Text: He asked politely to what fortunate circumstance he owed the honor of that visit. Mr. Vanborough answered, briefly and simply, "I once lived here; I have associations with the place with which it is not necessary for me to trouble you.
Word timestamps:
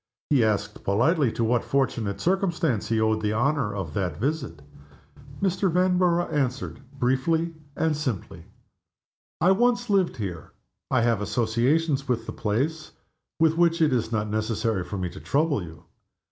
He 0.31 0.43
asked 0.43 0.83
politely 0.83 1.31
to 1.33 1.43
what 1.43 1.63
fortunate 1.63 2.19
circumstance 2.19 2.87
he 2.87 2.99
owed 2.99 3.21
the 3.21 3.33
honor 3.33 3.71
of 3.75 3.93
that 3.93 4.17
visit. 4.17 4.63
Mr. 5.43 5.71
Vanborough 5.71 6.27
answered, 6.33 6.79
briefly 6.97 7.53
and 7.75 7.95
simply, 7.95 8.45
"I 9.39 9.51
once 9.51 9.91
lived 9.91 10.17
here; 10.17 10.53
I 10.89 11.01
have 11.03 11.21
associations 11.21 12.07
with 12.07 12.25
the 12.25 12.33
place 12.33 12.93
with 13.39 13.57
which 13.59 13.79
it 13.79 13.93
is 13.93 14.11
not 14.11 14.27
necessary 14.27 14.83
for 14.83 14.97
me 14.97 15.07
to 15.11 15.19
trouble 15.19 15.61
you. 15.61 15.83